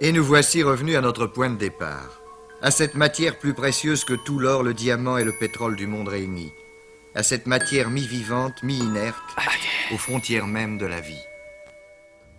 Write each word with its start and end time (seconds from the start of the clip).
Et 0.00 0.12
nous 0.12 0.22
voici 0.22 0.62
revenus 0.62 0.96
à 0.96 1.00
notre 1.00 1.26
point 1.26 1.50
de 1.50 1.56
départ, 1.56 2.20
à 2.62 2.70
cette 2.70 2.94
matière 2.94 3.36
plus 3.36 3.52
précieuse 3.52 4.04
que 4.04 4.14
tout 4.14 4.38
l'or, 4.38 4.62
le 4.62 4.72
diamant 4.72 5.18
et 5.18 5.24
le 5.24 5.32
pétrole 5.32 5.74
du 5.74 5.88
monde 5.88 6.06
réunis, 6.06 6.52
à 7.16 7.24
cette 7.24 7.46
matière 7.46 7.90
mi-vivante, 7.90 8.62
mi-inerte, 8.62 9.16
aux 9.92 9.98
frontières 9.98 10.46
même 10.46 10.78
de 10.78 10.86
la 10.86 11.00
vie. 11.00 11.24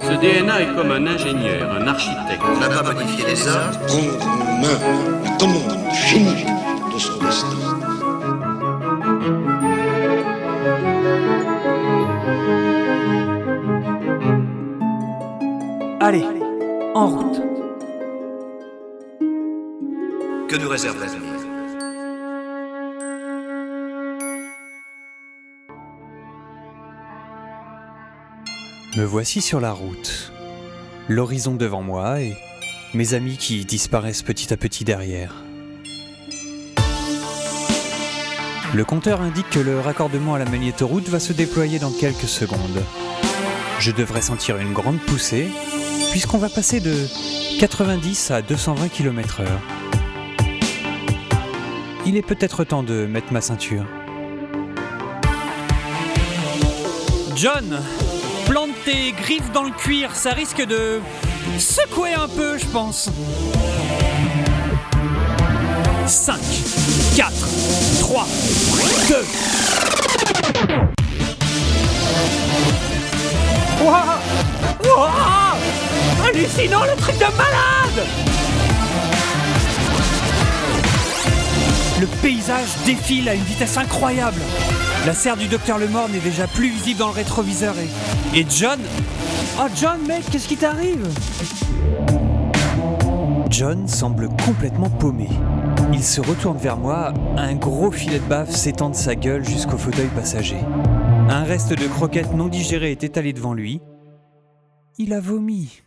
Ce 0.00 0.12
DNA 0.12 0.62
est 0.62 0.74
comme 0.76 0.92
un 0.92 1.04
ingénieur, 1.08 1.72
un 1.72 1.88
architecte. 1.88 2.42
On 2.44 2.60
n'a 2.60 2.68
pas 2.68 2.92
modifié 2.92 3.26
les 3.26 3.48
hommes, 3.48 3.72
prendre 3.88 4.24
en 4.24 4.60
main 4.60 5.24
la 5.24 5.30
commande 5.38 5.92
finie 5.92 6.44
de 6.94 6.98
son 6.98 7.18
destin. 7.18 7.87
En 16.98 17.06
route. 17.06 17.40
que 20.48 20.56
nous 20.56 20.68
réserve 20.68 20.98
l'avenir 20.98 21.22
Me 28.96 29.04
voici 29.04 29.40
sur 29.40 29.60
la 29.60 29.70
route. 29.72 30.32
L'horizon 31.08 31.54
devant 31.54 31.82
moi 31.82 32.20
et 32.20 32.36
mes 32.94 33.14
amis 33.14 33.36
qui 33.36 33.64
disparaissent 33.64 34.22
petit 34.22 34.52
à 34.52 34.56
petit 34.56 34.84
derrière. 34.84 35.44
Le 38.74 38.84
compteur 38.84 39.20
indique 39.20 39.50
que 39.50 39.60
le 39.60 39.78
raccordement 39.78 40.34
à 40.34 40.40
la 40.40 40.46
magnétoroute 40.46 41.08
va 41.08 41.20
se 41.20 41.32
déployer 41.32 41.78
dans 41.78 41.92
quelques 41.92 42.28
secondes. 42.28 42.82
Je 43.80 43.92
devrais 43.92 44.22
sentir 44.22 44.58
une 44.58 44.72
grande 44.72 44.98
poussée, 44.98 45.48
puisqu'on 46.10 46.38
va 46.38 46.48
passer 46.48 46.80
de 46.80 47.06
90 47.60 48.32
à 48.32 48.42
220 48.42 48.88
km/h. 48.88 49.46
Il 52.04 52.16
est 52.16 52.22
peut-être 52.22 52.64
temps 52.64 52.82
de 52.82 53.06
mettre 53.06 53.32
ma 53.32 53.40
ceinture. 53.40 53.84
John, 57.36 57.80
plante 58.46 58.70
tes 58.84 59.12
griffes 59.12 59.52
dans 59.52 59.62
le 59.62 59.70
cuir, 59.70 60.14
ça 60.16 60.32
risque 60.32 60.66
de 60.66 61.00
secouer 61.58 62.14
un 62.14 62.28
peu, 62.28 62.58
je 62.58 62.66
pense. 62.66 63.10
5, 66.06 66.36
4, 67.16 67.32
3, 68.00 68.26
2. 69.08 69.47
Hallucinant, 76.58 76.82
le 76.84 76.96
truc 76.96 77.14
de 77.14 77.36
malade 77.36 78.06
Le 82.00 82.06
paysage 82.20 82.68
défile 82.84 83.28
à 83.28 83.34
une 83.34 83.42
vitesse 83.42 83.76
incroyable. 83.76 84.40
La 85.06 85.12
serre 85.12 85.36
du 85.36 85.46
docteur 85.46 85.78
Lemort 85.78 86.08
n'est 86.08 86.18
déjà 86.18 86.48
plus 86.48 86.68
visible 86.68 86.98
dans 86.98 87.08
le 87.08 87.12
rétroviseur 87.12 87.74
et... 87.78 88.38
Et 88.40 88.44
John 88.48 88.80
Oh 89.60 89.68
John 89.80 90.00
mec, 90.08 90.24
qu'est-ce 90.30 90.48
qui 90.48 90.56
t'arrive? 90.56 91.06
John 93.50 93.86
semble 93.86 94.28
complètement 94.44 94.90
paumé. 94.90 95.28
Il 95.92 96.02
se 96.02 96.20
retourne 96.20 96.58
vers 96.58 96.76
moi, 96.76 97.14
un 97.36 97.54
gros 97.54 97.92
filet 97.92 98.18
de 98.18 98.24
baffe 98.24 98.50
s'étend 98.50 98.90
de 98.90 98.96
sa 98.96 99.14
gueule 99.14 99.44
jusqu'au 99.44 99.78
fauteuil 99.78 100.08
passager. 100.08 100.58
Un 101.28 101.44
reste 101.44 101.72
de 101.72 101.86
croquettes 101.86 102.34
non 102.34 102.48
digérées 102.48 102.90
est 102.90 103.04
étalé 103.04 103.32
devant 103.32 103.54
lui. 103.54 103.80
Il 104.98 105.12
a 105.12 105.20
vomi. 105.20 105.82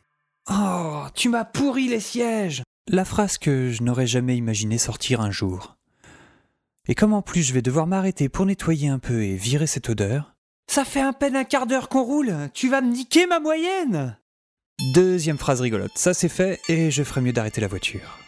Oh, 0.53 1.03
tu 1.13 1.29
m'as 1.29 1.45
pourri 1.45 1.87
les 1.87 2.01
sièges 2.01 2.63
La 2.89 3.05
phrase 3.05 3.37
que 3.37 3.71
je 3.71 3.83
n'aurais 3.83 4.07
jamais 4.07 4.35
imaginé 4.35 4.77
sortir 4.77 5.21
un 5.21 5.31
jour. 5.31 5.77
Et 6.89 6.95
comme 6.95 7.13
en 7.13 7.21
plus 7.21 7.43
je 7.43 7.53
vais 7.53 7.61
devoir 7.61 7.87
m'arrêter 7.87 8.27
pour 8.27 8.45
nettoyer 8.45 8.89
un 8.89 8.99
peu 8.99 9.23
et 9.23 9.35
virer 9.35 9.67
cette 9.67 9.89
odeur. 9.89 10.33
Ça 10.69 10.83
fait 10.83 10.99
à 10.99 11.13
peine 11.13 11.37
un 11.37 11.45
quart 11.45 11.67
d'heure 11.67 11.87
qu'on 11.87 12.03
roule, 12.03 12.35
tu 12.53 12.69
vas 12.69 12.81
me 12.81 12.91
niquer 12.91 13.27
ma 13.27 13.39
moyenne 13.39 14.17
Deuxième 14.93 15.37
phrase 15.37 15.61
rigolote, 15.61 15.97
ça 15.97 16.13
c'est 16.13 16.27
fait 16.27 16.59
et 16.67 16.91
je 16.91 17.03
ferai 17.03 17.21
mieux 17.21 17.33
d'arrêter 17.33 17.61
la 17.61 17.67
voiture. 17.67 18.19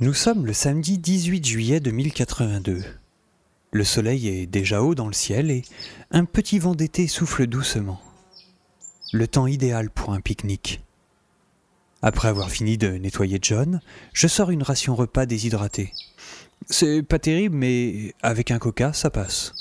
Nous 0.00 0.14
sommes 0.14 0.46
le 0.46 0.52
samedi 0.52 0.98
18 0.98 1.46
juillet 1.46 1.80
2082. 1.80 2.82
Le 3.70 3.84
soleil 3.84 4.28
est 4.28 4.46
déjà 4.46 4.82
haut 4.82 4.94
dans 4.94 5.06
le 5.06 5.12
ciel 5.12 5.50
et 5.50 5.62
un 6.10 6.24
petit 6.24 6.58
vent 6.58 6.74
d'été 6.74 7.06
souffle 7.06 7.46
doucement. 7.46 8.00
Le 9.12 9.28
temps 9.28 9.46
idéal 9.46 9.90
pour 9.90 10.12
un 10.12 10.20
pique-nique. 10.20 10.80
Après 12.00 12.28
avoir 12.28 12.50
fini 12.50 12.78
de 12.78 12.88
nettoyer 12.88 13.38
John, 13.42 13.80
je 14.14 14.26
sors 14.26 14.50
une 14.50 14.62
ration 14.62 14.94
repas 14.94 15.26
déshydratée. 15.26 15.92
C'est 16.70 17.02
pas 17.02 17.18
terrible, 17.18 17.56
mais 17.56 18.14
avec 18.22 18.50
un 18.50 18.58
coca, 18.58 18.92
ça 18.92 19.10
passe. 19.10 19.52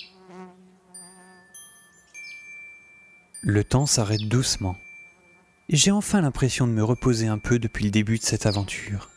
Le 3.42 3.64
temps 3.64 3.86
s'arrête 3.86 4.28
doucement. 4.28 4.78
J'ai 5.70 5.92
enfin 5.92 6.22
l'impression 6.22 6.66
de 6.66 6.72
me 6.72 6.84
reposer 6.84 7.28
un 7.28 7.40
peu 7.40 7.60
depuis 7.60 7.86
le 7.86 7.92
début 7.92 8.20
de 8.20 8.24
cette 8.24 8.46
aventure. 8.46 9.10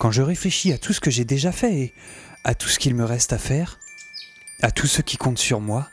Quand 0.00 0.10
je 0.10 0.22
réfléchis 0.22 0.72
à 0.72 0.78
tout 0.78 0.94
ce 0.94 1.00
que 1.00 1.10
j'ai 1.10 1.26
déjà 1.26 1.52
fait 1.52 1.74
et 1.74 1.94
à 2.42 2.54
tout 2.54 2.70
ce 2.70 2.78
qu'il 2.78 2.94
me 2.94 3.04
reste 3.04 3.34
à 3.34 3.38
faire, 3.38 3.78
à 4.62 4.70
tout 4.70 4.86
ce 4.86 5.02
qui 5.02 5.18
compte 5.18 5.36
sur 5.36 5.60
moi, 5.60 5.90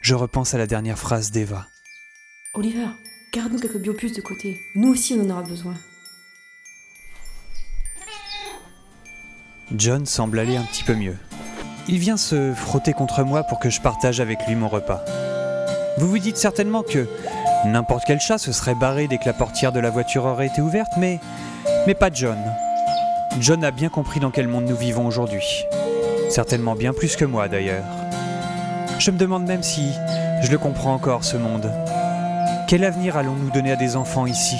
je 0.00 0.14
repense 0.14 0.54
à 0.54 0.58
la 0.58 0.68
dernière 0.68 1.00
phrase 1.00 1.32
d'Eva. 1.32 1.66
Oliver, 2.54 2.86
garde-nous 3.32 3.58
quelques 3.58 3.78
biopuces 3.78 4.12
de 4.12 4.20
côté. 4.20 4.60
Nous 4.76 4.90
aussi, 4.90 5.14
on 5.14 5.24
en 5.24 5.30
aura 5.30 5.42
besoin. 5.42 5.74
John 9.74 10.06
semble 10.06 10.38
aller 10.38 10.56
un 10.56 10.62
petit 10.62 10.84
peu 10.84 10.94
mieux. 10.94 11.16
Il 11.88 11.98
vient 11.98 12.16
se 12.16 12.54
frotter 12.54 12.92
contre 12.92 13.24
moi 13.24 13.42
pour 13.42 13.58
que 13.58 13.68
je 13.68 13.80
partage 13.80 14.20
avec 14.20 14.46
lui 14.46 14.54
mon 14.54 14.68
repas. 14.68 15.04
Vous 15.98 16.08
vous 16.08 16.20
dites 16.20 16.36
certainement 16.36 16.84
que 16.84 17.08
n'importe 17.64 18.04
quel 18.06 18.20
chat 18.20 18.38
se 18.38 18.52
serait 18.52 18.76
barré 18.76 19.08
dès 19.08 19.18
que 19.18 19.26
la 19.26 19.32
portière 19.32 19.72
de 19.72 19.80
la 19.80 19.90
voiture 19.90 20.24
aurait 20.24 20.46
été 20.46 20.60
ouverte, 20.60 20.92
mais, 20.96 21.18
mais 21.88 21.96
pas 21.96 22.10
John. 22.12 22.38
John 23.40 23.62
a 23.62 23.70
bien 23.70 23.88
compris 23.88 24.20
dans 24.20 24.30
quel 24.30 24.48
monde 24.48 24.64
nous 24.64 24.76
vivons 24.76 25.06
aujourd'hui. 25.06 25.64
Certainement 26.28 26.74
bien 26.74 26.92
plus 26.92 27.14
que 27.16 27.24
moi 27.24 27.48
d'ailleurs. 27.48 27.84
Je 28.98 29.10
me 29.10 29.18
demande 29.18 29.46
même 29.46 29.62
si 29.62 29.92
je 30.42 30.50
le 30.50 30.58
comprends 30.58 30.94
encore, 30.94 31.24
ce 31.24 31.36
monde. 31.36 31.70
Quel 32.66 32.84
avenir 32.84 33.16
allons-nous 33.16 33.50
donner 33.50 33.72
à 33.72 33.76
des 33.76 33.96
enfants 33.96 34.26
ici? 34.26 34.56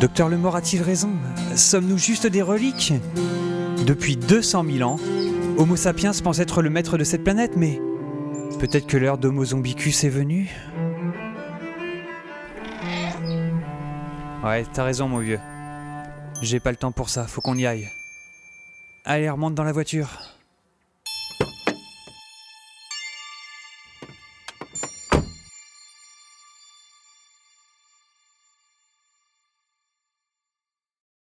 Docteur 0.00 0.28
Lemort 0.28 0.56
a-t-il 0.56 0.82
raison? 0.82 1.10
Sommes-nous 1.56 1.98
juste 1.98 2.26
des 2.26 2.42
reliques? 2.42 2.92
Depuis 3.86 4.16
200 4.16 4.64
000 4.70 4.88
ans, 4.88 4.96
Homo 5.56 5.74
sapiens 5.74 6.12
pense 6.22 6.38
être 6.38 6.62
le 6.62 6.70
maître 6.70 6.98
de 6.98 7.04
cette 7.04 7.24
planète, 7.24 7.52
mais 7.56 7.80
peut-être 8.60 8.86
que 8.86 8.96
l'heure 8.96 9.18
d'Homo 9.18 9.44
zombicus 9.44 10.04
est 10.04 10.08
venue 10.08 10.50
Ouais, 14.44 14.64
t'as 14.72 14.84
raison, 14.84 15.08
mon 15.08 15.18
vieux. 15.18 15.40
J'ai 16.40 16.60
pas 16.60 16.70
le 16.70 16.76
temps 16.76 16.92
pour 16.92 17.10
ça, 17.10 17.26
faut 17.26 17.40
qu'on 17.40 17.58
y 17.58 17.66
aille. 17.66 17.90
Allez, 19.04 19.28
remonte 19.28 19.54
dans 19.54 19.64
la 19.64 19.72
voiture. 19.72 20.37